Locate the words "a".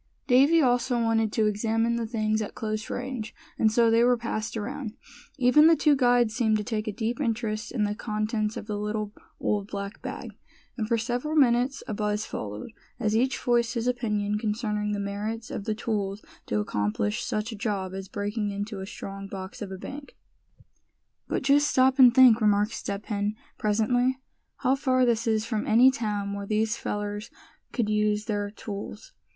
6.87-6.91, 11.87-11.93, 17.51-17.55, 18.79-18.87, 19.71-19.77